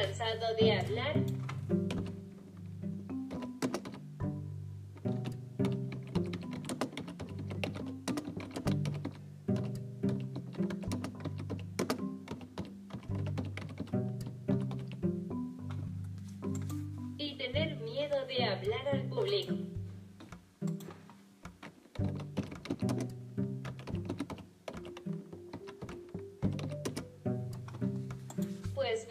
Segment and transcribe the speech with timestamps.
[0.00, 1.14] cansado de hablar?
[17.18, 19.79] Y tener miedo de hablar al público.
[28.90, 29.06] Pues.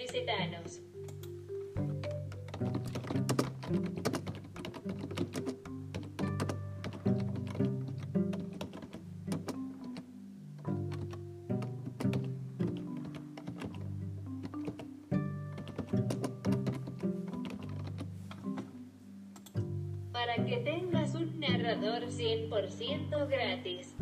[20.12, 23.96] Para que tengas un narrador 100% gratis.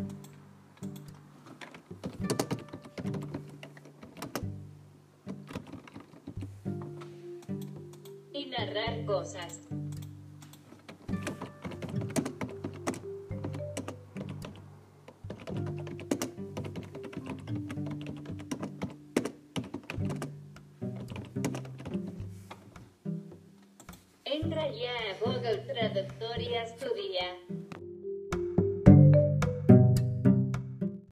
[9.06, 9.60] Cosas.
[24.24, 27.67] Entra ya a Google Traductor y estudia.